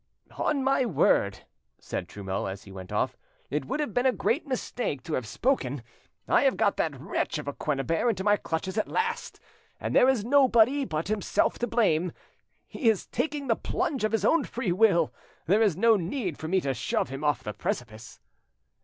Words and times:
"On 0.39 0.63
my 0.63 0.83
word," 0.83 1.45
said 1.77 2.09
Trumeau, 2.09 2.47
as 2.47 2.63
he 2.63 2.71
went 2.71 2.91
off, 2.91 3.15
"it 3.51 3.65
would 3.65 3.79
have 3.79 3.93
been 3.93 4.07
a 4.07 4.11
great 4.11 4.47
mistake 4.47 5.03
to 5.03 5.13
have 5.13 5.27
spoken. 5.27 5.83
I 6.27 6.41
have 6.41 6.57
got 6.57 6.75
that 6.77 6.99
wretch 6.99 7.37
of 7.37 7.47
a 7.47 7.53
Quennebert 7.53 8.09
into 8.09 8.23
my 8.23 8.35
clutches 8.35 8.79
at 8.79 8.87
last; 8.87 9.39
and 9.79 9.95
there 9.95 10.09
is 10.09 10.25
nobody 10.25 10.85
but 10.85 11.07
himself 11.09 11.59
to 11.59 11.67
blame. 11.67 12.13
He 12.65 12.89
is 12.89 13.05
taking 13.05 13.45
the 13.45 13.55
plunge 13.55 14.03
of 14.03 14.11
his 14.11 14.25
own 14.25 14.43
free 14.43 14.71
will, 14.71 15.13
there 15.45 15.61
is 15.61 15.77
no 15.77 15.95
need 15.97 16.35
for 16.39 16.47
me 16.47 16.61
to 16.61 16.73
shove 16.73 17.09
him 17.09 17.23
off 17.23 17.43
the 17.43 17.53
precipice." 17.53 18.19